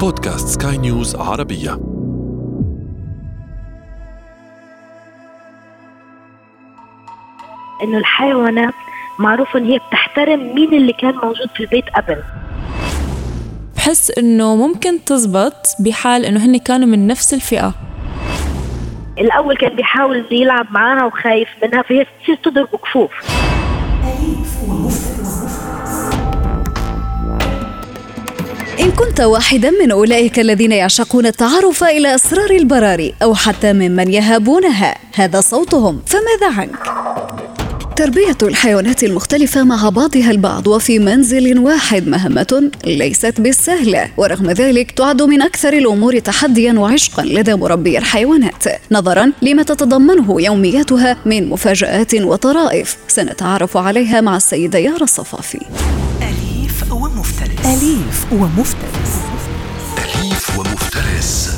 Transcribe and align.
بودكاست 0.00 0.60
سكاي 0.60 0.78
نيوز 0.78 1.16
عربية. 1.16 1.72
إنه 7.82 7.98
الحيوانات 7.98 8.74
معروف 9.18 9.56
إن 9.56 9.64
هي 9.64 9.78
بتحترم 9.88 10.54
مين 10.54 10.74
اللي 10.74 10.92
كان 10.92 11.14
موجود 11.14 11.48
في 11.56 11.60
البيت 11.60 11.84
قبل. 11.88 12.22
بحس 13.76 14.10
إنه 14.10 14.56
ممكن 14.56 15.04
تزبط 15.04 15.66
بحال 15.80 16.24
إنه 16.24 16.44
هن 16.44 16.58
كانوا 16.58 16.88
من 16.88 17.06
نفس 17.06 17.34
الفئة. 17.34 17.74
الأول 19.18 19.56
كان 19.56 19.76
بيحاول 19.76 20.24
يلعب 20.30 20.66
معاها 20.70 21.04
وخايف 21.04 21.48
منها 21.62 21.82
فهي 21.82 22.06
تصير 22.22 22.36
تضرب 22.36 22.68
كفوف 22.68 23.12
كنت 29.16 29.24
واحدا 29.24 29.70
من 29.70 29.90
أولئك 29.90 30.38
الذين 30.38 30.72
يعشقون 30.72 31.26
التعرف 31.26 31.84
إلى 31.84 32.14
أسرار 32.14 32.50
البراري 32.50 33.14
أو 33.22 33.34
حتى 33.34 33.72
ممن 33.72 34.12
يهابونها. 34.12 34.94
هذا 35.14 35.40
صوتهم. 35.40 36.00
فماذا 36.06 36.60
عنك؟ 36.60 36.76
تربية 37.96 38.36
الحيوانات 38.42 39.04
المختلفة 39.04 39.64
مع 39.64 39.88
بعضها 39.88 40.30
البعض 40.30 40.66
وفي 40.66 40.98
منزل 40.98 41.58
واحد 41.58 42.08
مهمة 42.08 42.70
ليست 42.86 43.40
بالسهلة 43.40 44.10
ورغم 44.16 44.50
ذلك 44.50 44.90
تعد 44.90 45.22
من 45.22 45.42
أكثر 45.42 45.72
الأمور 45.72 46.18
تحديا 46.18 46.72
وعشقا 46.72 47.22
لدى 47.22 47.54
مربي 47.54 47.98
الحيوانات. 47.98 48.64
نظرا 48.92 49.32
لما 49.42 49.62
تتضمنه 49.62 50.40
يومياتها 50.40 51.16
من 51.26 51.48
مفاجآت 51.48 52.14
وطرائف. 52.14 52.96
سنتعرف 53.08 53.76
عليها 53.76 54.20
مع 54.20 54.36
السيدة 54.36 54.78
يارا 54.78 55.04
الصفافي. 55.04 55.60
أليف 57.66 58.32
ومفترس. 58.32 59.12
أليف 59.98 60.58
ومفترس. 60.58 61.50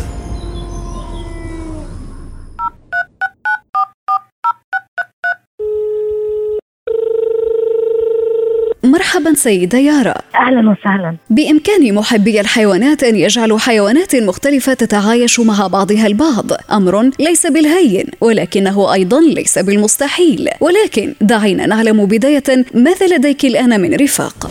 مرحبا 8.85 9.35
سيدة 9.35 9.79
يارا. 9.79 10.15
أهلا 10.35 10.71
وسهلا. 10.71 11.17
بإمكان 11.31 11.95
محبي 11.95 12.41
الحيوانات 12.41 13.03
أن 13.05 13.17
يجعلوا 13.17 13.59
حيوانات 13.59 14.17
مختلفة 14.17 14.75
تتعايش 14.75 15.41
مع 15.41 15.67
بعضها 15.67 16.07
البعض. 16.07 16.47
أمر 16.73 17.11
ليس 17.21 17.47
بالهين 17.47 18.07
ولكنه 18.21 18.93
أيضا 18.93 19.21
ليس 19.21 19.59
بالمستحيل. 19.59 20.49
ولكن 20.61 21.15
دعينا 21.21 21.67
نعلم 21.67 22.07
بداية 22.07 22.65
ماذا 22.75 23.17
لديك 23.17 23.45
الآن 23.45 23.81
من 23.81 23.95
رفاق. 23.95 24.51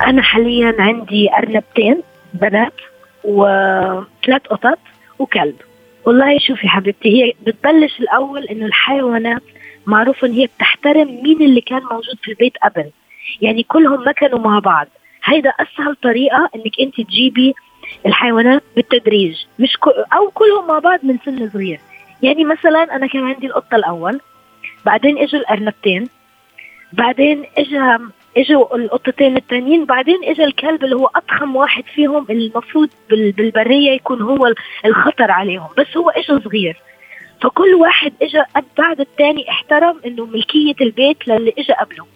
أنا 0.00 0.22
حاليا 0.22 0.74
عندي 0.78 1.30
أرنبتين 1.32 2.02
بنات 2.34 2.72
وثلاث 3.24 4.42
قطط 4.50 4.78
وكلب. 5.18 5.56
والله 6.06 6.38
شوفي 6.38 6.68
حبيبتي 6.68 7.08
هي 7.08 7.32
بتبلش 7.46 8.00
الأول 8.00 8.44
إنه 8.44 8.66
الحيوانات 8.66 9.42
معروف 9.86 10.24
ان 10.24 10.32
هي 10.32 10.46
بتحترم 10.46 11.22
مين 11.22 11.42
اللي 11.42 11.60
كان 11.60 11.82
موجود 11.82 12.16
في 12.22 12.30
البيت 12.30 12.52
قبل. 12.62 12.90
يعني 13.40 13.62
كلهم 13.62 14.04
ما 14.04 14.12
كانوا 14.12 14.38
مع 14.38 14.58
بعض. 14.58 14.86
هيدا 15.24 15.50
أسهل 15.50 15.96
طريقة 15.96 16.50
إنك 16.54 16.80
أنت 16.80 17.00
تجيبي 17.00 17.54
الحيوانات 18.06 18.62
بالتدريج. 18.76 19.36
مش 19.58 19.76
كو 19.76 19.90
أو 19.90 20.30
كلهم 20.30 20.66
مع 20.68 20.78
بعض 20.78 20.98
من 21.02 21.18
سن 21.24 21.50
صغير. 21.50 21.80
يعني 22.22 22.44
مثلا 22.44 22.96
أنا 22.96 23.06
كان 23.06 23.24
عندي 23.24 23.46
القطة 23.46 23.76
الأول 23.76 24.20
بعدين 24.86 25.18
إجوا 25.18 25.40
الأرنبتين 25.40 26.08
بعدين 26.92 27.44
إجا 27.58 28.00
إجوا 28.36 28.76
القطتين 28.76 29.36
التانيين. 29.36 29.84
بعدين 29.84 30.24
اجى 30.24 30.44
الكلب 30.44 30.84
اللي 30.84 30.96
هو 30.96 31.10
أضخم 31.16 31.56
واحد 31.56 31.84
فيهم 31.94 32.26
المفروض 32.30 32.88
بال- 33.10 33.32
بالبرية 33.32 33.90
يكون 33.90 34.22
هو 34.22 34.46
ال- 34.46 34.54
الخطر 34.86 35.30
عليهم. 35.30 35.68
بس 35.78 35.96
هو 35.96 36.10
اجى 36.10 36.40
صغير. 36.44 36.76
فكل 37.42 37.74
واحد 37.74 38.12
اجى 38.22 38.42
بعد 38.78 39.00
التاني 39.00 39.50
احترم 39.50 40.00
إنه 40.06 40.26
ملكية 40.26 40.74
البيت 40.80 41.28
للي 41.28 41.52
اجى 41.58 41.72
قبله. 41.72 42.06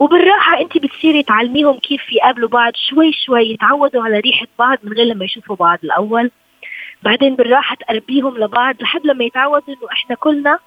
وبالراحة 0.00 0.60
انت 0.60 0.78
بتصيري 0.78 1.22
تعلميهم 1.22 1.78
كيف 1.78 2.12
يقابلوا 2.12 2.48
بعض 2.48 2.72
شوي 2.76 3.12
شوي 3.12 3.50
يتعودوا 3.50 4.02
على 4.02 4.20
ريحة 4.20 4.46
بعض 4.58 4.78
من 4.82 4.92
غير 4.92 5.06
لما 5.06 5.24
يشوفوا 5.24 5.56
بعض 5.56 5.78
الأول. 5.84 6.30
بعدين 7.02 7.34
بالراحة 7.36 7.76
تقربيهم 7.76 8.38
لبعض 8.38 8.74
لحد 8.82 9.00
لما 9.06 9.24
يتعودوا 9.24 9.68
إنه 9.68 9.88
إحنا 9.92 10.16
كلنا 10.16 10.58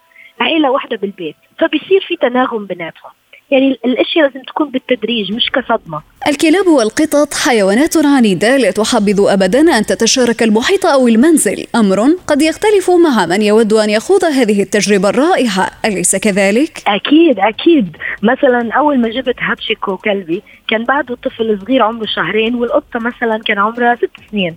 عيلة 0.41 0.72
واحدة 0.72 0.97
بالبيت. 0.97 1.35
فبصير 1.59 2.01
في 2.07 2.16
تناغم 2.16 2.66
بيناتهم. 2.66 3.12
يعني 3.51 3.79
الأشياء 3.85 4.25
لازم 4.25 4.41
تكون 4.41 4.69
بالتدريج 4.69 5.31
مش 5.31 5.51
كصدمة. 5.51 6.01
الكلاب 6.28 6.67
والقطط 6.67 7.33
حيوانات 7.33 8.06
عنيدة 8.06 8.57
لا 8.57 8.72
تحبذ 8.72 9.25
أبدا 9.28 9.78
أن 9.78 9.85
تتشارك 9.85 10.44
المحيط 10.44 10.85
أو 10.85 11.07
المنزل. 11.07 11.66
أمر 11.75 12.00
قد 12.28 12.41
يختلف 12.41 12.91
مع 12.91 13.25
من 13.25 13.41
يود 13.41 13.73
أن 13.73 13.89
يخوض 13.89 14.23
هذه 14.23 14.61
التجربة 14.61 15.09
الرائعة. 15.09 15.72
أليس 15.85 16.16
كذلك؟ 16.16 16.81
أكيد 16.88 17.39
أكيد. 17.39 17.97
مثلا 18.23 18.73
أول 18.73 19.00
ما 19.00 19.09
جبت 19.09 19.35
هاتشيكو 19.39 19.97
كلبي 19.97 20.44
كان 20.67 20.83
بعده 20.83 21.16
طفل 21.16 21.59
صغير 21.62 21.83
عمره 21.83 22.06
شهرين 22.06 22.56
والقطة 22.56 23.00
مثلا 23.00 23.39
كان 23.45 23.59
عمرها 23.59 23.95
ست 23.95 24.31
سنين. 24.31 24.56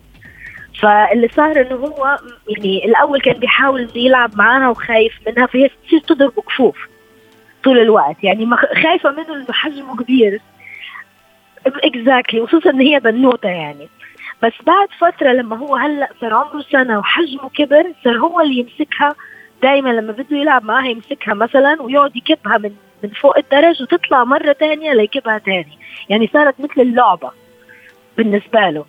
فاللي 0.80 1.28
صار 1.36 1.60
إنه 1.60 1.76
هو 1.76 2.18
يعني 2.48 2.84
الأول 2.84 3.20
كان 3.20 3.38
بيحاول 3.38 3.88
يلعب 3.94 4.36
معاها 4.36 4.68
وخايف 4.70 5.12
منها 5.26 5.46
فهي 5.46 5.70
تصير 5.86 6.00
تضرب 6.00 6.32
كفوف. 6.48 6.76
طول 7.64 7.78
الوقت. 7.78 8.24
يعني 8.24 8.48
خايفة 8.82 9.10
منه 9.10 9.34
إنه 9.34 9.52
حجمه 9.52 9.96
كبير. 9.96 10.40
اكزاكتلي 11.66 12.46
خصوصا 12.46 12.70
إن 12.70 12.80
هي 12.80 13.00
بنوتة 13.00 13.48
يعني. 13.48 13.88
بس 14.42 14.52
بعد 14.66 14.88
فترة 14.98 15.32
لما 15.32 15.56
هو 15.56 15.76
هلأ 15.76 16.08
صار 16.20 16.34
عمره 16.34 16.64
سنة 16.72 16.98
وحجمه 16.98 17.48
كبر 17.48 17.92
صار 18.04 18.18
هو 18.18 18.40
اللي 18.40 18.58
يمسكها. 18.58 19.14
دائما 19.62 19.88
لما 19.88 20.12
بده 20.12 20.36
يلعب 20.36 20.64
معاها 20.64 20.86
يمسكها 20.86 21.34
مثلا 21.34 21.82
ويقعد 21.82 22.16
يكبها 22.16 22.58
من 22.58 22.70
من 23.02 23.10
فوق 23.10 23.38
الدرج 23.38 23.82
وتطلع 23.82 24.24
مرة 24.24 24.52
تانية 24.52 24.92
ليكبها 24.92 25.38
تاني. 25.38 25.78
يعني 26.08 26.30
صارت 26.32 26.60
مثل 26.60 26.80
اللعبة 26.80 27.30
بالنسبة 28.16 28.70
له. 28.70 28.84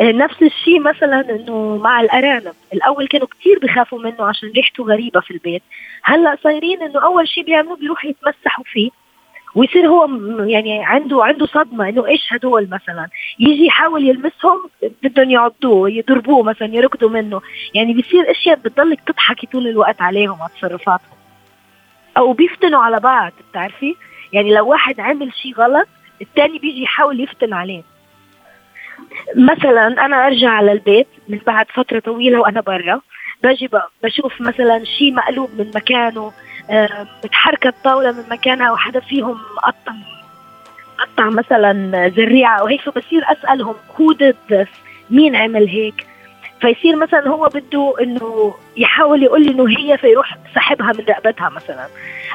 نفس 0.00 0.42
الشيء 0.42 0.80
مثلا 0.80 1.30
إنه 1.30 1.76
مع 1.76 2.00
الأرانب. 2.00 2.52
الأول 2.72 3.08
كانوا 3.08 3.26
كتير 3.26 3.58
بخافوا 3.62 3.98
منه 3.98 4.24
عشان 4.24 4.48
ريحته 4.56 4.84
غريبة 4.84 5.20
في 5.20 5.30
البيت. 5.30 5.62
هلأ 6.02 6.36
صايرين 6.42 6.82
إنه 6.82 7.04
أول 7.04 7.28
شيء 7.28 7.44
بيعملوه 7.44 7.76
بيروحوا 7.76 8.10
يتمسحوا 8.10 8.64
فيه. 8.64 8.90
ويصير 9.54 9.86
هو 9.88 10.08
يعني 10.44 10.84
عنده 10.84 11.24
عنده 11.24 11.46
صدمة 11.46 11.88
إنه 11.88 12.06
إيش 12.06 12.32
هدول 12.32 12.68
مثلا. 12.70 13.08
يجي 13.38 13.66
يحاول 13.66 14.08
يلمسهم 14.08 14.70
بدهم 15.02 15.30
يعضوه 15.30 15.90
يضربوه 15.90 16.42
مثلا 16.42 16.74
يركضوا 16.74 17.10
منه. 17.10 17.40
يعني 17.74 17.92
بيصير 17.92 18.30
أشياء 18.30 18.56
بتضلك 18.56 19.00
تضحكي 19.06 19.46
طول 19.46 19.66
الوقت 19.66 20.02
عليهم 20.02 20.42
على 20.42 20.50
تصرفاتهم. 20.58 21.18
أو 22.16 22.32
بيفتنوا 22.32 22.80
على 22.80 23.00
بعض 23.00 23.32
بتعرفي؟ 23.50 23.94
يعني 24.32 24.54
لو 24.54 24.68
واحد 24.68 25.00
عمل 25.00 25.32
شيء 25.34 25.54
غلط 25.54 25.88
الثاني 26.22 26.58
بيجي 26.58 26.82
يحاول 26.82 27.20
يفتن 27.20 27.52
عليه. 27.52 27.91
مثلا 29.36 29.86
أنا 30.06 30.26
أرجع 30.26 30.48
على 30.50 30.72
البيت 30.72 31.06
من 31.28 31.38
بعد 31.46 31.66
فترة 31.74 31.98
طويلة 31.98 32.40
وأنا 32.40 32.60
برا. 32.60 33.00
باجي 33.42 33.66
ب- 33.66 33.80
بشوف 34.04 34.40
مثلا 34.40 34.84
شيء 34.84 35.14
مقلوب 35.14 35.50
من 35.58 35.70
مكانه 35.74 36.32
آه، 36.70 37.06
متحركه 37.24 37.68
الطاولة 37.68 38.12
من 38.12 38.24
مكانها 38.30 38.72
وحدا 38.72 39.00
فيهم 39.00 39.38
قطع 39.62 39.92
قطع 40.98 41.30
مثلا 41.30 42.08
زريعه 42.16 42.58
أو 42.60 42.66
هيك 42.66 42.80
فبصير 42.80 43.22
أسألهم 43.32 43.74
this 44.52 44.68
مين 45.10 45.36
عمل 45.36 45.68
هيك؟ 45.68 46.06
فيصير 46.60 46.96
مثلا 46.96 47.28
هو 47.28 47.48
بده 47.54 47.94
إنه 48.02 48.54
يحاول 48.76 49.22
يقول 49.22 49.42
لي 49.44 49.50
إنه 49.50 49.68
هي 49.78 49.98
فيروح 49.98 50.36
سحبها 50.54 50.92
من 50.92 51.04
رقبتها 51.08 51.48
مثلا. 51.48 51.86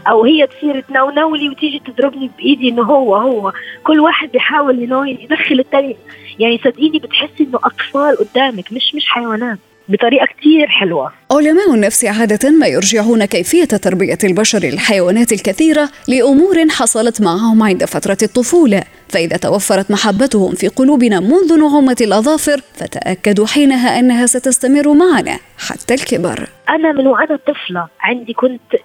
أو 0.10 0.24
هي 0.24 0.48
تصير 0.48 0.80
تنونولي 0.82 1.50
وتيجي 1.50 1.80
تضربني 1.80 2.32
بإيدي 2.38 2.70
إنه 2.70 2.82
هو 2.84 3.16
هو. 3.16 3.54
كل 3.84 4.00
واحد 4.00 4.32
بيحاول 4.32 4.80
يدخل 5.06 5.60
الثاني 5.60 5.98
يعني 6.40 6.58
صدقيني 6.64 7.00
بتحسي 7.00 7.44
إنه 7.44 7.60
أطفال 7.64 8.18
قدامك 8.18 8.74
مش 8.74 8.96
مش 8.96 9.06
حيوانات. 9.08 9.58
بطريقة 9.90 10.26
كتير 10.26 10.68
حلوة. 10.68 11.12
علماء 11.32 11.74
النفس 11.74 12.06
عادة 12.06 12.52
ما 12.52 12.68
يرجعون 12.68 13.26
كيفية 13.26 13.66
تربية 13.66 14.18
البشر 14.24 14.60
للحيوانات 14.60 15.32
الكثيرة 15.32 15.90
لأمور 16.08 16.70
حصلت 16.70 17.22
معهم 17.22 17.64
عند 17.64 17.86
فترة 17.86 18.18
الطفولة، 18.24 18.84
فإذا 19.10 19.38
توفرت 19.38 19.92
محبتهم 19.92 20.56
في 20.56 20.68
قلوبنا 20.68 21.20
منذ 21.20 21.60
نعومة 21.60 21.98
الأظافر، 22.02 22.62
فتأكدوا 22.74 23.48
حينها 23.48 24.00
أنها 24.00 24.26
ستستمر 24.26 24.94
معنا 24.94 25.40
حتى 25.58 25.94
الكبر. 25.94 26.48
أنا 26.70 26.92
من 26.92 27.08
وأنا 27.08 27.40
طفلة 27.48 27.88
عندي 28.00 28.34
كنت 28.34 28.76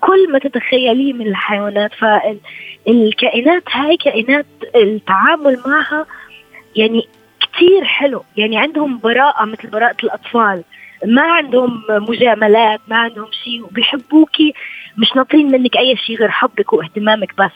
كل 0.00 0.32
ما 0.32 0.38
تتخيليه 0.38 1.12
من 1.12 1.26
الحيوانات 1.26 1.90
فالكائنات 2.00 3.62
هاي 3.72 3.96
كائنات 3.96 4.46
التعامل 4.76 5.58
معها 5.66 6.06
يعني 6.78 7.08
كتير 7.40 7.84
حلو. 7.84 8.24
يعني 8.36 8.58
عندهم 8.58 8.98
براءة 8.98 9.44
مثل 9.44 9.68
براءة 9.68 9.96
الأطفال. 10.04 10.64
ما 11.04 11.22
عندهم 11.22 11.82
مجاملات 11.88 12.80
ما 12.88 12.96
عندهم 12.96 13.28
شيء 13.44 13.64
وبيحبوكي. 13.64 14.54
مش 14.98 15.16
ناطرين 15.16 15.52
منك 15.52 15.76
أي 15.76 15.96
شيء 15.96 16.16
غير 16.16 16.30
حبك 16.30 16.72
واهتمامك 16.72 17.34
بس. 17.38 17.52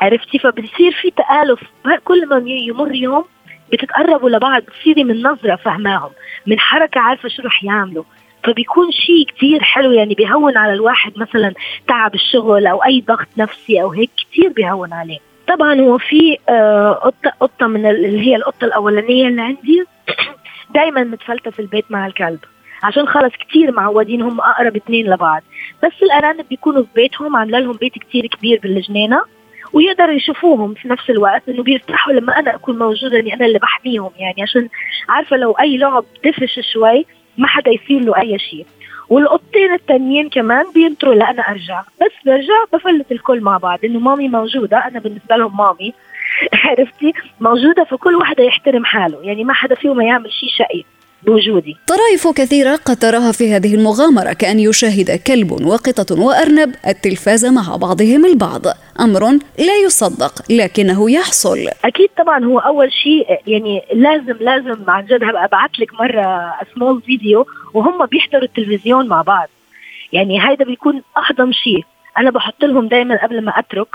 عرفتي؟ 0.00 0.38
فبصير 0.38 0.92
في 1.02 1.10
تآلف. 1.10 1.60
كل 2.04 2.28
ما 2.28 2.42
يمر 2.46 2.94
يوم 2.94 3.24
بتتقربوا 3.72 4.30
لبعض 4.30 4.62
بتصيري 4.62 5.04
من 5.04 5.22
نظرة 5.22 5.56
فهماهم 5.56 6.10
من 6.46 6.58
حركة 6.58 7.00
عارفة 7.00 7.28
شو 7.28 7.42
رح 7.42 7.64
يعملوا. 7.64 8.04
فبيكون 8.44 8.90
شيء 8.90 9.26
كتير 9.26 9.62
حلو. 9.62 9.92
يعني 9.92 10.14
بيهون 10.14 10.56
على 10.56 10.72
الواحد 10.72 11.12
مثلا 11.16 11.54
تعب 11.88 12.14
الشغل 12.14 12.66
أو 12.66 12.84
أي 12.84 13.00
ضغط 13.00 13.28
نفسي 13.38 13.82
أو 13.82 13.90
هيك 13.90 14.10
كتير 14.16 14.48
بيهون 14.48 14.92
عليه. 14.92 15.31
طبعا 15.48 15.80
هو 15.80 15.98
في 15.98 16.38
آه، 16.48 16.92
قطة 16.92 17.32
قطة 17.40 17.66
من 17.66 17.86
اللي 17.86 18.20
هي 18.20 18.36
القطة 18.36 18.64
الأولانية 18.64 19.28
اللي 19.28 19.42
عندي. 19.42 19.84
دائما 20.74 21.04
متفلتة 21.04 21.50
في 21.50 21.60
البيت 21.60 21.84
مع 21.90 22.06
الكلب. 22.06 22.38
عشان 22.82 23.08
خلص 23.08 23.32
كتير 23.32 23.72
معودين 23.72 24.22
هم 24.22 24.40
أقرب 24.40 24.76
اثنين 24.76 25.10
لبعض. 25.10 25.42
بس 25.84 25.92
الأرانب 26.02 26.48
بيكونوا 26.48 26.82
في 26.82 26.88
بيتهم 26.94 27.36
عاملة 27.36 27.58
لهم 27.58 27.72
بيت 27.72 27.92
كتير 27.92 28.26
كبير 28.26 28.60
بالجنينة. 28.62 29.22
ويقدروا 29.72 30.14
يشوفوهم 30.14 30.74
في 30.74 30.88
نفس 30.88 31.10
الوقت 31.10 31.48
إنه 31.48 31.62
بيرتاحوا 31.62 32.12
لما 32.12 32.38
أنا 32.38 32.54
أكون 32.54 32.78
موجودة 32.78 33.18
إني 33.20 33.34
أنا 33.34 33.46
اللي 33.46 33.58
بحميهم. 33.58 34.10
يعني 34.18 34.42
عشان 34.42 34.68
عارفة 35.08 35.36
لو 35.36 35.52
أي 35.52 35.76
لعب 35.76 36.04
دفش 36.24 36.60
شوي 36.72 37.06
ما 37.38 37.46
حدا 37.46 37.70
يصير 37.70 38.00
له 38.00 38.20
أي 38.20 38.38
شيء. 38.38 38.66
والقطين 39.08 39.72
التانيين 39.72 40.28
كمان 40.28 40.64
بينطروا 40.74 41.14
لأنا 41.14 41.42
أرجع. 41.42 41.82
بس 42.00 42.12
برجع 42.26 42.64
بفلت 42.72 43.12
الكل 43.12 43.40
مع 43.40 43.56
بعض 43.56 43.78
إنه 43.84 43.98
مامي 43.98 44.28
موجودة 44.28 44.78
أنا 44.78 44.98
بالنسبة 44.98 45.36
لهم 45.36 45.56
مامي. 45.56 45.94
عرفتي؟ 46.64 47.12
موجودة 47.40 47.84
فكل 47.84 48.14
واحدة 48.14 48.44
يحترم 48.44 48.84
حاله. 48.84 49.22
يعني 49.22 49.44
ما 49.44 49.52
حدا 49.52 49.74
فيهم 49.74 50.00
يعمل 50.00 50.32
شيء 50.32 50.48
شقي. 50.48 50.84
بوجودي. 51.26 51.76
طرائف 51.86 52.28
كثيرة 52.28 52.76
قد 52.76 52.96
تراها 52.96 53.32
في 53.32 53.52
هذه 53.52 53.74
المغامرة 53.74 54.32
كأن 54.32 54.58
يشاهد 54.58 55.20
كلب 55.26 55.52
وقطة 55.66 56.22
وأرنب. 56.22 56.74
التلفاز 56.86 57.46
مع 57.46 57.76
بعضهم 57.76 58.26
البعض. 58.26 58.62
أمر 59.00 59.30
لا 59.58 59.76
يصدق 59.86 60.32
لكنه 60.50 61.10
يحصل. 61.10 61.58
أكيد 61.84 62.08
طبعا 62.18 62.44
هو 62.44 62.58
أول 62.58 62.92
شيء 62.92 63.26
يعني 63.46 63.82
لازم 63.92 64.36
لازم 64.40 64.90
عن 64.90 65.04
جد 65.06 65.24
هبقى 65.24 65.44
أبعث 65.44 65.70
لك 65.78 65.94
مرة 65.94 66.54
small 66.74 67.02
video 67.02 67.46
وهم 67.74 68.06
بيحضروا 68.06 68.44
التلفزيون 68.44 69.08
مع 69.08 69.22
بعض. 69.22 69.48
يعني 70.12 70.48
هيدا 70.48 70.64
بيكون 70.64 71.02
أهضم 71.16 71.52
شيء. 71.52 71.84
أنا 72.18 72.30
بحط 72.30 72.64
لهم 72.64 72.88
دائما 72.88 73.22
قبل 73.22 73.44
ما 73.44 73.58
أترك 73.58 73.88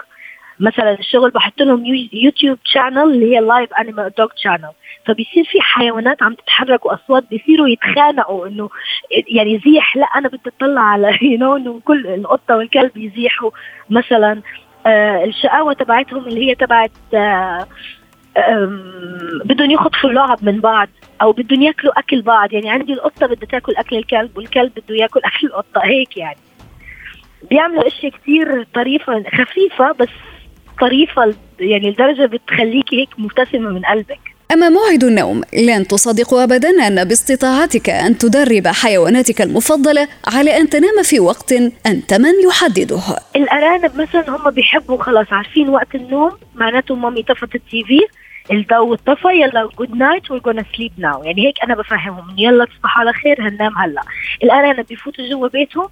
مثلا 0.59 1.00
الشغل 1.00 1.30
بحط 1.31 1.62
لهم 1.62 1.86
YouTube 2.14 2.58
channel 2.64 2.98
اللي 2.98 3.36
هي 3.36 3.39
live 3.40 3.74
animal 3.74 4.12
dog 4.18 4.30
channel 4.36 4.72
فبيصير 5.06 5.44
في 5.44 5.62
حيوانات 5.62 6.24
عم 6.24 6.33
تتحرك 6.33 6.86
وأصوات 6.86 7.24
بيصيروا 7.30 7.68
يتخانقوا 7.68 8.48
إنه 8.48 8.69
يعني 9.27 9.62
زيح 9.65 9.98
لا 9.98 10.06
أنا 10.06 10.27
بدي 10.27 10.39
أطلع 10.57 10.81
على 10.81 11.18
you 11.22 11.38
know 11.38 11.58
إنه 11.57 11.81
كل 11.86 12.07
القطة 12.07 12.57
والكلب 12.57 12.98
يزيحوا. 12.98 13.51
مثلا 13.89 14.42
آه 14.86 15.25
الشقاوة 15.25 15.74
تبعتهم 15.74 16.27
اللي 16.27 16.50
هي 16.50 16.56
تبعت 16.56 16.92
آه 17.13 17.68
بدهم 19.45 19.71
يخطفوا 19.71 20.09
لعب 20.09 20.38
من 20.42 20.59
بعض 20.59 20.89
أو 21.21 21.31
بدهم 21.31 21.62
ياكلوا 21.62 22.00
أكل 22.00 22.21
بعض. 22.21 22.54
يعني 22.54 22.69
عندي 22.69 22.94
القطة 22.94 23.27
بدها 23.27 23.50
تاكل 23.50 23.75
أكل 23.75 23.95
الكلب 23.98 24.38
والكلب 24.38 24.71
بده 24.77 24.95
ياكل 24.95 25.19
أكل 25.24 25.48
القطة. 25.48 25.81
هيك 25.83 26.18
يعني. 26.18 26.38
بيعملوا 27.50 27.88
اشياء 27.88 28.12
كثير 28.12 28.63
طريفة 28.74 29.24
خفيفة 29.24 29.92
بس 29.92 30.09
طريفه 30.80 31.34
يعني 31.60 31.92
لدرجه 31.92 32.26
بتخليكي 32.26 33.02
هيك 33.02 33.10
مبتسمة 33.18 33.70
من 33.70 33.82
قلبك. 33.86 34.20
أما 34.54 34.70
موعد 34.70 35.04
النوم 35.04 35.42
لن 35.54 35.88
تصدق 35.88 36.34
أبدا 36.34 36.70
أن 36.88 37.04
باستطاعتك 37.04 37.90
أن 37.90 38.18
تدرب 38.18 38.68
حيواناتك 38.68 39.42
المفضلة 39.42 40.08
على 40.28 40.58
أن 40.58 40.70
تنام 40.70 41.04
في 41.04 41.20
وقت 41.20 41.52
أنت 41.86 42.14
من 42.14 42.34
يحدده. 42.50 43.00
الأرانب 43.36 44.02
مثلا 44.02 44.30
هم 44.30 44.50
بيحبوا 44.52 45.04
خلاص 45.04 45.28
عارفين 45.32 45.70
وقت 45.70 45.96
النوم؟ 45.96 46.32
معناته 46.56 46.96
mommy 46.96 47.24
طفت 47.24 47.56
ال 47.56 47.84
TV 47.84 48.00
الضوء 48.52 48.96
طفى 48.96 49.28
يلا 49.28 49.70
good 49.80 49.96
night 49.96 50.31
we're 50.31 50.42
gonna 50.42 50.64
sleep 50.75 50.92
now 50.98 51.24
يعني 51.24 51.48
هيك 51.48 51.64
أنا 51.64 51.76
بفهمهم 51.76 52.36
يلا 52.38 52.66
تصبحوا 52.66 53.02
على 53.02 53.14
خير 53.14 53.42
هننام 53.42 53.78
هلأ. 53.78 54.02
الأرانب 54.44 54.86
بيفوتوا 54.90 55.30
جوا 55.30 55.48
بيتهم 55.48 55.88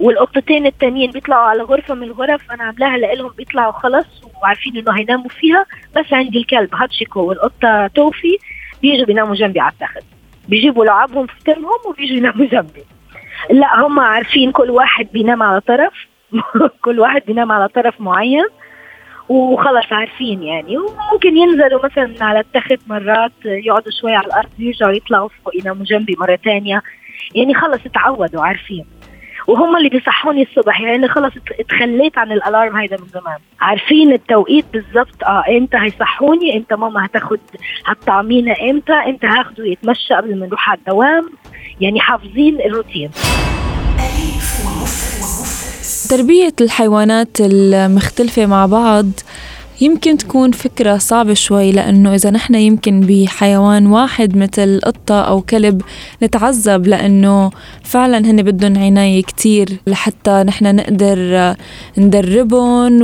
والقطتين 0.00 0.66
التانيين 0.66 1.10
بيطلعوا 1.10 1.48
على 1.48 1.62
غرفة 1.62 1.94
من 1.94 2.02
الغرف 2.02 2.52
أنا 2.52 2.64
عاملاها 2.64 2.96
لإلهم 2.96 3.30
بيطلعوا 3.38 3.72
خلص 3.72 4.06
وعارفين 4.42 4.76
إنه 4.76 4.98
هيناموا 4.98 5.28
فيها 5.28 5.66
بس 5.96 6.12
عندي 6.12 6.38
الكلب 6.38 6.74
هاتشيكو 6.74 7.20
والقطة 7.20 7.86
توفي 7.86 8.38
بيجوا 8.82 9.06
بيناموا 9.06 9.34
جنبي 9.34 9.60
على 9.60 9.72
التخت. 9.72 10.04
بيجيبوا 10.48 10.84
لعابهم 10.84 11.26
في 11.26 11.44
تمهم 11.44 11.78
وبيجوا 11.88 12.16
يناموا 12.16 12.46
جنبي. 12.46 12.84
لا 13.50 13.80
هم 13.80 14.00
عارفين 14.00 14.52
كل 14.52 14.70
واحد 14.70 15.08
بينام 15.12 15.42
على 15.42 15.60
طرف 15.60 15.92
كل 16.84 17.00
واحد 17.00 17.22
بينام 17.26 17.52
على 17.52 17.68
طرف 17.68 18.00
معين 18.00 18.46
وخلص 19.28 19.92
عارفين 19.92 20.42
يعني. 20.42 20.78
وممكن 20.78 21.36
ينزلوا 21.36 21.84
مثلا 21.84 22.14
على 22.20 22.40
التخت 22.40 22.78
مرات 22.86 23.32
يقعدوا 23.44 23.92
شوي 24.00 24.14
على 24.14 24.26
الأرض 24.26 24.48
يرجعوا 24.58 24.92
يطلعوا 24.92 25.28
فوق 25.28 25.56
يناموا 25.56 25.84
جنبي 25.84 26.16
مرة 26.18 26.36
ثانية 26.36 26.82
يعني 27.34 27.54
خلص 27.54 27.86
اتعودوا 27.86 28.42
عارفين. 28.42 28.99
وهم 29.50 29.76
اللي 29.76 29.88
بيصحوني 29.88 30.42
الصبح. 30.42 30.80
يعني 30.80 31.08
خلص 31.08 31.32
اتخليت 31.60 32.18
عن 32.18 32.32
الألارم 32.32 32.76
هيدا 32.76 32.96
من 32.96 33.06
زمان. 33.14 33.38
عارفين 33.60 34.12
التوقيت 34.12 34.64
بالضبط؟ 34.72 35.24
آه 35.24 35.44
إمتى 35.58 35.76
هيصحوني؟ 35.76 36.56
إمتى 36.56 36.74
ماما 36.74 37.06
هتاخد 37.06 37.38
هتطعمينا 37.86 38.54
إمتى؟ 38.70 38.92
إمتى 38.92 39.26
هاخده 39.26 39.66
يتمشى 39.66 40.14
قبل 40.14 40.38
ما 40.38 40.46
نروح 40.46 40.70
على 40.70 40.78
الدوام؟ 40.78 41.30
يعني 41.80 42.00
حافظين 42.00 42.60
الروتين. 42.60 43.10
تربية 46.10 46.52
الحيوانات 46.60 47.40
المختلفة 47.40 48.46
مع 48.46 48.66
بعض 48.66 49.06
يمكن 49.80 50.16
تكون 50.16 50.52
فكرة 50.52 50.96
صعبة 50.96 51.34
شوي 51.34 51.72
لأنه 51.72 52.14
إذا 52.14 52.30
نحن 52.30 52.54
يمكن 52.54 53.00
بحيوان 53.00 53.86
واحد 53.86 54.36
مثل 54.36 54.80
قطة 54.84 55.20
أو 55.20 55.40
كلب 55.42 55.82
نتعذب 56.22 56.86
لأنه 56.86 57.50
فعلا 57.90 58.18
هن 58.18 58.42
بدهم 58.42 58.78
عناية 58.78 59.22
كتير 59.22 59.68
لحتى 59.86 60.42
نحن 60.46 60.76
نقدر 60.76 61.54
ندربهم 61.98 63.02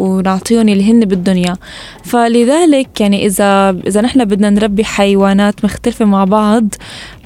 ونعطيهم 0.00 0.68
اللي 0.68 0.92
هن 0.92 1.00
بدهم 1.00 1.36
إياه. 1.36 1.56
فلذلك 2.04 3.00
يعني 3.00 3.26
إذا 3.26 3.70
إذا 3.86 4.00
نحن 4.00 4.24
بدنا 4.24 4.50
نربي 4.50 4.84
حيوانات 4.84 5.64
مختلفة 5.64 6.04
مع 6.04 6.24
بعض 6.24 6.74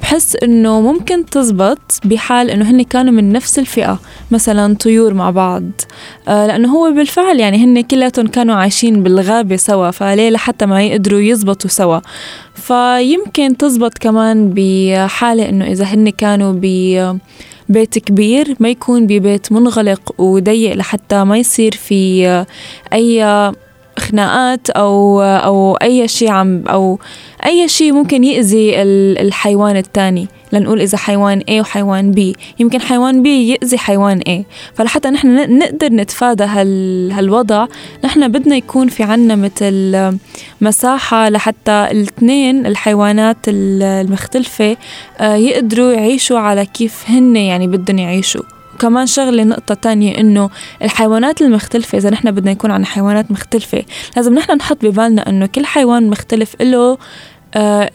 بحس 0.01 0.35
إنه 0.35 0.81
ممكن 0.81 1.25
تزبط 1.25 1.99
بحال 2.05 2.49
إنه 2.49 2.71
هن 2.71 2.81
كانوا 2.81 3.13
من 3.13 3.31
نفس 3.31 3.59
الفئة 3.59 3.99
مثلا 4.31 4.75
طيور 4.75 5.13
مع 5.13 5.29
بعض. 5.29 5.63
آه 6.27 6.47
لأنه 6.47 6.69
هو 6.75 6.91
بالفعل 6.91 7.39
يعني 7.39 7.57
هن 7.57 7.81
كلياتهم 7.81 8.27
كانوا 8.27 8.55
عايشين 8.55 9.03
بالغابة 9.03 9.55
سوا 9.55 9.91
فليه 9.91 10.29
لحتى 10.29 10.65
ما 10.65 10.83
يقدروا 10.83 11.19
يزبطوا 11.19 11.69
سوا؟ 11.69 11.99
فيمكن 12.55 13.57
تزبط 13.57 13.97
كمان 13.97 14.53
بحالة 14.55 15.49
إنه 15.49 15.65
إذا 15.65 15.85
هن 15.85 16.09
كانوا 16.09 16.53
ب 16.55 17.19
بيت 17.69 17.99
كبير 17.99 18.55
ما 18.59 18.69
يكون 18.69 19.07
ببيت 19.07 19.51
منغلق 19.51 20.21
وضيق 20.21 20.73
لحتى 20.73 21.23
ما 21.23 21.37
يصير 21.37 21.71
في 21.71 22.45
أي 22.93 23.51
خناقات 23.99 24.69
أو 24.69 25.21
أو 25.21 25.75
أي 25.75 26.07
شيء 26.07 26.29
عم 26.29 26.63
أو 26.67 26.99
أي 27.45 27.67
شيء 27.67 27.93
ممكن 27.93 28.23
يأذي 28.23 28.81
الحيوان 29.21 29.77
الثاني 29.77 30.27
لنقول 30.53 30.81
إذا 30.81 30.97
حيوان 30.97 31.41
A 31.41 31.51
وحيوان 31.51 32.13
B. 32.13 32.37
يمكن 32.59 32.81
حيوان 32.81 33.23
B 33.23 33.27
يأذي 33.27 33.77
حيوان 33.77 34.21
A. 34.21 34.53
فلحتى 34.75 35.09
نحن 35.09 35.57
نقدر 35.59 35.93
نتفادى 35.93 36.43
هال 36.43 37.11
هالوضع 37.11 37.67
نحن 38.03 38.27
بدنا 38.27 38.55
يكون 38.55 38.87
في 38.87 39.03
عنا 39.03 39.35
مثل 39.35 39.97
مساحة 40.61 41.29
لحتى 41.29 41.87
الاثنين 41.91 42.65
الحيوانات 42.65 43.37
المختلفة 43.47 44.77
آه، 45.19 45.35
يقدروا 45.35 45.91
يعيشوا 45.91 46.39
على 46.39 46.65
كيف 46.65 47.03
هن 47.09 47.35
يعني 47.35 47.67
بدهم 47.67 47.97
يعيشوا. 47.97 48.43
وكمان 48.75 49.07
شغلة 49.07 49.43
نقطة 49.43 49.75
تانية 49.75 50.19
إنه 50.19 50.49
الحيوانات 50.81 51.41
المختلفة 51.41 51.97
إذا 51.97 52.09
نحن 52.09 52.31
بدنا 52.31 52.51
يكون 52.51 52.71
عنا 52.71 52.85
حيوانات 52.85 53.31
مختلفة 53.31 53.83
لازم 54.15 54.33
نحن 54.33 54.51
نحط 54.51 54.85
ببالنا 54.85 55.29
إنه 55.29 55.45
كل 55.45 55.65
حيوان 55.65 56.09
مختلف 56.09 56.61
له 56.61 56.97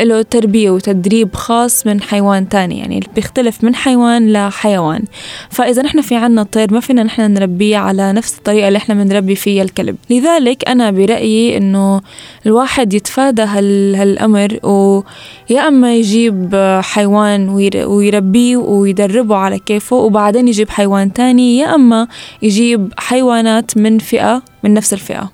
له 0.01 0.23
تربية 0.23 0.71
وتدريب 0.71 1.35
خاص 1.35 1.87
من 1.87 2.01
حيوان 2.01 2.49
تاني. 2.49 2.79
يعني 2.79 3.01
بيختلف 3.15 3.65
من 3.65 3.75
حيوان 3.75 4.33
لحيوان. 4.33 5.05
فإذا 5.51 5.83
نحن 5.83 6.01
في 6.01 6.17
عنا 6.17 6.43
طير 6.43 6.75
ما 6.75 6.81
فينا 6.81 7.03
نحن 7.03 7.33
نربيه 7.33 7.77
على 7.77 8.13
نفس 8.13 8.39
الطريقة 8.39 8.69
اللي 8.69 8.77
إحنا 8.77 8.95
بنربي 8.95 9.35
فيها 9.35 9.63
الكلب. 9.63 9.97
لذلك 10.11 10.69
أنا 10.69 10.91
برأيي 10.91 11.57
إنه 11.57 12.01
الواحد 12.47 12.95
يتفادى 12.95 13.43
هال 13.43 13.95
هالأمر 13.97 14.59
ويا 14.63 15.69
أما 15.69 15.95
يجيب 15.97 16.57
حيوان 16.83 17.49
ويربيه 17.87 18.57
ويدربه 18.57 19.37
على 19.37 19.59
كيفه 19.59 19.97
وبعدين 19.97 20.49
يجيب 20.49 20.71
حيوان 20.71 21.13
تاني 21.13 21.59
يا 21.59 21.75
أما 21.75 22.09
يجيب 22.43 22.93
حيوانات 22.97 23.77
من 23.77 23.99
فئة 23.99 24.43
من 24.63 24.75
نفس 24.75 24.93
الفئة. 24.93 25.31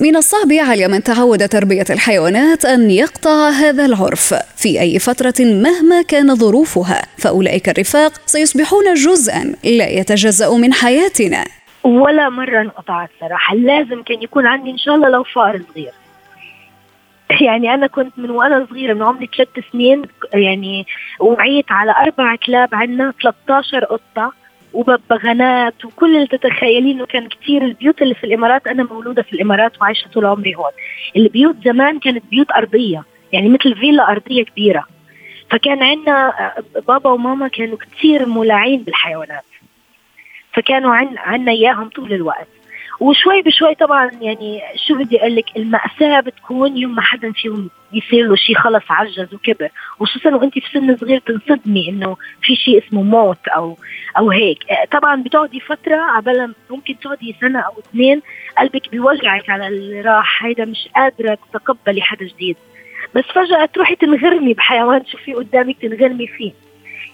من 0.00 0.16
الصعب 0.16 0.52
على 0.52 0.88
من 0.88 1.02
تعود 1.02 1.48
تربية 1.48 1.84
الحيوانات 1.90 2.64
أن 2.64 2.90
يقطع 2.90 3.48
هذا 3.48 3.84
العرف. 3.86 4.34
في 4.56 4.80
أي 4.80 4.98
فترة 4.98 5.34
مهما 5.40 6.02
كان 6.02 6.34
ظروفها 6.34 7.02
فأولئك 7.18 7.68
الرفاق 7.68 8.12
سيصبحون 8.26 8.94
جزءا 8.94 9.54
لا 9.64 9.88
يتجزأ 9.88 10.56
من 10.56 10.72
حياتنا. 10.72 11.44
ولا 11.84 12.28
مرة 12.28 12.60
انقطعت 12.60 13.10
صراحة. 13.20 13.54
لازم 13.54 14.02
كان 14.02 14.22
يكون 14.22 14.46
عندي 14.46 14.70
إن 14.70 14.78
شاء 14.78 14.94
الله 14.94 15.08
لو 15.08 15.24
فار 15.24 15.62
صغير. 15.72 15.92
يعني 17.40 17.74
أنا 17.74 17.86
كنت 17.86 18.12
من 18.16 18.30
وأنا 18.30 18.66
صغيرة 18.70 18.94
من 18.94 19.02
عمري 19.02 19.28
ثلاث 19.36 19.48
سنين 19.72 20.02
يعني 20.34 20.86
وعيت 21.20 21.66
على 21.70 21.94
أربع 22.02 22.36
كلاب 22.46 22.68
عندنا 22.72 23.12
13 23.22 23.84
قطة. 23.84 24.32
وببغانات 24.72 25.84
وكل 25.84 26.16
اللي 26.16 26.26
تتخيلينه. 26.26 27.06
كان 27.06 27.28
كثير 27.28 27.64
البيوت 27.64 28.02
اللي 28.02 28.14
في 28.14 28.24
الإمارات 28.24 28.66
أنا 28.66 28.82
مولودة 28.82 29.22
في 29.22 29.32
الإمارات 29.32 29.80
وعايشة 29.80 30.08
طول 30.08 30.24
عمري 30.24 30.54
هون. 30.54 30.70
البيوت 31.16 31.56
زمان 31.64 31.98
كانت 31.98 32.24
بيوت 32.30 32.50
أرضية 32.50 33.04
يعني 33.32 33.48
مثل 33.48 33.74
فيلا 33.74 34.10
أرضية 34.10 34.44
كبيرة. 34.44 34.86
فكان 35.50 35.82
عندنا 35.82 36.32
بابا 36.88 37.10
وماما 37.10 37.48
كانوا 37.48 37.78
كثير 37.78 38.26
مولعين 38.26 38.82
بالحيوانات. 38.82 39.44
فكانوا 40.52 40.94
عندنا 41.16 41.52
إياهم 41.52 41.88
طول 41.88 42.12
الوقت. 42.12 42.48
وشوي 43.00 43.42
بشوي 43.42 43.74
طبعا 43.74 44.10
يعني 44.20 44.62
شو 44.86 44.94
بدي 44.94 45.20
أقول 45.20 45.36
لك 45.36 45.44
المأساة 45.56 46.20
بتكون 46.20 46.76
يوم 46.76 46.94
ما 46.94 47.02
حدا 47.02 47.32
فيهم 47.32 47.70
يصير 47.92 48.26
له 48.26 48.36
شيء 48.36 48.56
خلص 48.56 48.82
عجز 48.90 49.34
وكبر. 49.34 49.68
وخصوصا 50.00 50.34
وانت 50.34 50.54
في 50.58 50.70
سن 50.72 50.96
صغير 50.96 51.20
تنصدمي 51.20 51.88
إنه 51.88 52.16
في 52.42 52.56
شيء 52.56 52.78
اسمه 52.78 53.02
موت 53.02 53.48
أو 53.48 53.78
أو 54.18 54.30
هيك. 54.30 54.58
طبعا 54.90 55.22
بتقعدي 55.22 55.60
فترة 55.60 55.96
عبال 55.96 56.54
ممكن 56.70 56.98
تقعدي 56.98 57.36
سنة 57.40 57.60
أو 57.60 57.72
اثنين 57.78 58.22
قلبك 58.58 58.90
بيوجعك 58.90 59.50
على 59.50 59.68
اللي 59.68 60.00
راح 60.00 60.44
هيدا 60.44 60.64
مش 60.64 60.88
قادرة 60.96 61.38
تتقبلي 61.52 62.02
حدا 62.02 62.26
جديد. 62.26 62.56
بس 63.14 63.24
فجأة 63.24 63.64
تروحي 63.64 63.96
تنغرمي 63.96 64.54
بحيوان 64.54 65.04
تشوفيه 65.04 65.34
قدامك 65.34 65.76
تنغرمي 65.82 66.26
فيه. 66.26 66.52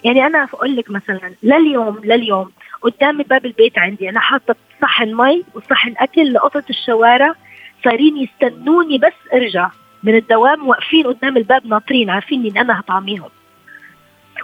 يعني 0.03 0.25
أنا 0.25 0.43
أقول 0.43 0.75
لك 0.75 0.89
مثلا 0.91 1.31
لليوم 1.43 2.01
لليوم 2.03 2.51
قدامي 2.81 3.23
باب 3.23 3.45
البيت 3.45 3.77
عندي 3.77 4.09
أنا 4.09 4.19
حاطة 4.19 4.55
صحن 4.81 5.13
مي 5.13 5.43
وصحن 5.53 5.93
اكل 5.97 6.33
لقطة 6.33 6.63
الشوارع. 6.69 7.33
صايرين 7.83 8.17
يستنوني 8.17 8.97
بس 8.97 9.13
أرجع 9.33 9.69
من 10.03 10.15
الدوام 10.15 10.67
واقفين 10.67 11.07
قدام 11.07 11.37
الباب 11.37 11.67
ناطرين 11.67 12.09
عارفين 12.09 12.45
ان 12.45 12.57
أنا 12.57 12.79
هطعميهم. 12.79 13.29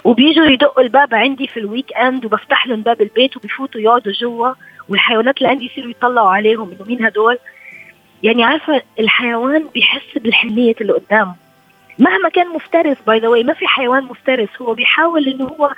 وبيجوا 0.04 0.46
يدقوا 0.46 0.82
الباب 0.82 1.14
عندي 1.14 1.46
في 1.46 1.60
ال 1.60 1.92
weekend 1.92 2.24
وبفتح 2.24 2.66
لهم 2.66 2.82
باب 2.82 3.02
البيت 3.02 3.36
وبيفوتوا 3.36 3.80
يقعدوا 3.80 4.12
جوا 4.12 4.52
والحيوانات 4.88 5.38
اللي 5.38 5.48
عندي 5.48 5.66
يصيروا 5.66 5.90
يطلعوا 5.90 6.30
عليهم 6.30 6.70
إنه 6.70 6.86
مين 6.88 7.04
هدول؟ 7.04 7.38
يعني 8.22 8.44
عارفة 8.44 8.82
الحيوان 9.00 9.64
بيحس 9.74 10.18
بالحنية 10.18 10.74
اللي 10.80 10.92
قدامه. 10.92 11.34
مهما 11.98 12.28
كان 12.28 12.48
مفترس 12.48 12.96
by 13.06 13.18
the 13.18 13.23
way 13.23 13.28
ما 13.28 13.52
في 13.52 13.66
حيوان 13.66 14.04
مفترس 14.04 14.48
هو 14.62 14.74
بيحاول 14.74 15.28
إنه 15.28 15.44
هو 15.44 15.72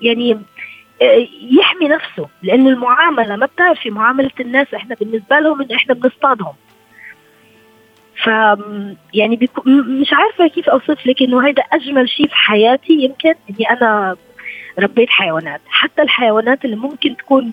يعني 0.00 0.38
يحمي 1.58 1.88
نفسه 1.88 2.28
لأنه 2.42 2.70
المعاملة 2.70 3.36
ما 3.36 3.46
بتعرفي 3.46 3.90
معاملة 3.90 4.30
الناس 4.40 4.74
إحنا 4.74 4.94
بالنسبة 4.94 5.38
لهم 5.38 5.62
ان 5.62 5.70
إحنا 5.74 5.94
بنصطادهم. 5.94 6.54
ف 8.24 8.26
يعني 9.14 9.36
بيكو 9.36 9.62
مش 10.00 10.12
عارفة 10.12 10.46
كيف 10.54 10.68
أوصف 10.68 11.06
لك 11.06 11.22
إنه 11.22 11.46
هيدا 11.46 11.62
أجمل 11.62 12.08
شيء 12.08 12.26
في 12.26 12.34
حياتي 12.36 12.92
يمكن 12.92 13.34
إني 13.50 13.70
أنا 13.70 14.16
ربيت 14.78 15.10
حيوانات. 15.10 15.60
حتى 15.68 16.02
الحيوانات 16.02 16.64
اللي 16.64 16.76
ممكن 16.76 17.16
تكون 17.16 17.52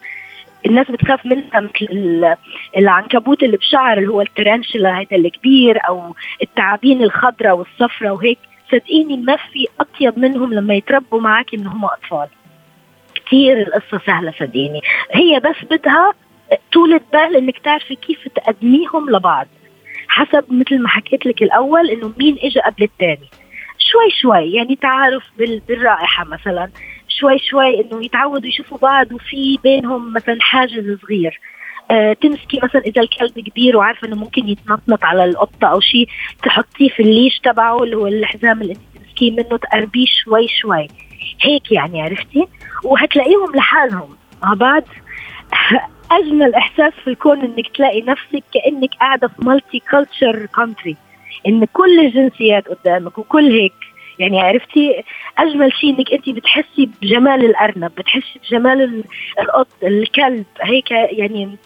الناس 0.65 0.91
بتخاف 0.91 1.25
منها 1.25 1.59
مثل 1.59 2.35
العنكبوت 2.77 3.43
اللي 3.43 3.57
بشعر 3.57 3.97
اللي 3.97 4.09
هو 4.09 4.21
الترانشلا 4.21 4.99
هيدا 4.99 5.15
الكبير 5.15 5.77
أو 5.87 6.15
التعابين 6.41 7.03
الخضراء 7.03 7.57
والصفراء 7.57 8.13
وهيك 8.13 8.39
صدقيني 8.71 9.17
ما 9.17 9.35
في 9.35 9.67
أطيب 9.79 10.19
منهم 10.19 10.53
لما 10.53 10.73
يتربوا 10.73 11.21
معك 11.21 11.53
ان 11.53 11.67
هم 11.67 11.85
أطفال. 11.85 12.27
كثير 13.29 13.61
القصة 13.61 14.01
سهلة 14.05 14.33
صدقيني. 14.39 14.81
هي 15.11 15.39
بس 15.39 15.55
بدها 15.71 16.13
طولة 16.73 17.01
بال 17.13 17.35
إنك 17.35 17.59
تعرفي 17.59 17.95
كيف 17.95 18.27
تقدميهم 18.35 19.09
لبعض. 19.09 19.47
حسب 20.07 20.45
مثل 20.49 20.81
ما 20.81 20.87
حكيت 20.87 21.25
لك 21.25 21.41
الأول 21.41 21.89
إنه 21.89 22.13
مين 22.17 22.37
اجى 22.43 22.59
قبل 22.59 22.83
الثاني 22.83 23.29
شوي 23.77 24.11
شوي 24.21 24.51
يعني 24.51 24.75
تعارف 24.75 25.23
بالرائحة 25.67 26.25
مثلا. 26.25 26.69
شوي 27.07 27.39
شوي 27.39 27.81
إنه 27.81 28.05
يتعودوا 28.05 28.47
يشوفوا 28.47 28.77
بعض 28.77 29.11
وفي 29.11 29.59
بينهم 29.63 30.13
مثلا 30.13 30.37
حاجز 30.41 30.97
صغير. 31.01 31.39
آه 31.91 32.13
تمسكي 32.13 32.59
مثلا 32.63 32.81
إذا 32.81 33.01
الكلب 33.01 33.39
كبير 33.39 33.77
وعارفة 33.77 34.07
إنه 34.07 34.15
ممكن 34.15 34.47
يتنطنط 34.49 35.03
على 35.03 35.25
القطة 35.25 35.67
أو 35.67 35.79
شيء 35.79 36.07
تحطيه 36.43 36.89
في 36.89 37.03
ال 37.03 37.09
leash 37.09 37.39
تبعه 37.39 37.83
اللي 37.83 37.95
هو 37.97 38.07
الحزام 38.07 38.61
اللي 38.61 38.75
تمسكيه 39.19 39.31
منه 39.31 39.57
تقربيه 39.57 40.05
شوي 40.05 40.47
شوي. 40.47 40.87
هيك 41.41 41.71
يعني 41.71 42.01
عرفتي؟ 42.01 42.47
وهتلاقيهم 42.83 43.55
لحالهم. 43.55 44.17
مع 44.43 44.53
بعض 44.53 44.83
أجمل 46.11 46.55
إحساس 46.55 46.93
في 47.03 47.09
الكون 47.09 47.41
إنك 47.41 47.67
تلاقي 47.75 48.01
نفسك 48.01 48.43
كأنك 48.53 48.89
قاعدة 48.99 49.27
في 49.27 49.45
multiculture 49.45 50.45
country 50.45 50.95
إن 51.47 51.65
كل 51.65 51.99
الجنسيات 51.99 52.67
قدامك 52.67 53.17
وكل 53.17 53.51
هيك. 53.51 53.73
يعني 54.19 54.41
عرفتي؟ 54.41 55.03
أجمل 55.37 55.73
شيء 55.73 55.89
إنك 55.89 56.13
انت 56.13 56.29
بتحسي 56.29 56.89
بجمال 57.01 57.45
الأرنب 57.45 57.91
بتحسي 57.97 58.39
بجمال 58.43 59.03
القط 59.39 59.67
الكلب 59.83 60.45
هيك 60.61 60.91
يعني. 60.91 61.57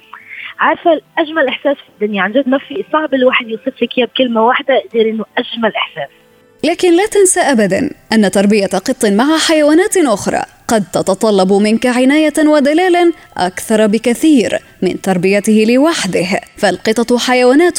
عارفة 0.60 1.02
أجمل 1.18 1.48
إحساس 1.48 1.78
في 1.78 1.90
الدنيا؟ 1.90 2.22
عن 2.22 2.32
جد 2.32 2.50
ما 2.50 2.58
في 2.58 2.86
صعب 2.92 3.14
الواحد 3.14 3.50
يوصف 3.50 3.84
لك 3.84 3.98
إياه 3.98 4.06
بكلمة 4.06 4.42
واحدة 4.42 4.84
غير 4.94 5.10
إنه 5.10 5.26
أجمل 5.38 5.76
إحساس. 5.76 6.23
لكن 6.64 6.98
لا 6.98 7.06
تنسى 7.06 7.40
ابدا 7.40 7.90
أن 8.14 8.32
تربية 8.32 8.66
قط 8.66 9.06
مع 9.06 9.38
حيوانات 9.38 9.98
أخرى 9.98 10.44
قد 10.68 10.84
تتطلب 10.94 11.54
منك 11.54 11.86
عناية 11.86 12.34
ودلالا 12.40 13.12
أكثر 13.38 13.88
بكثير 13.88 14.60
من 14.82 15.02
تربيته 15.02 15.66
لوحده 15.68 16.28
فالقطط 16.58 17.14
حيوانات 17.14 17.78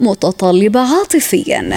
متطلبة 0.00 0.80
عاطفيا. 0.80 1.76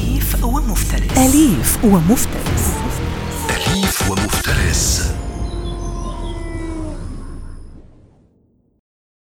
أليف 1.17 1.77
ومفترس. 1.83 2.73
أليف 3.49 4.11
ومفترس. 4.11 5.10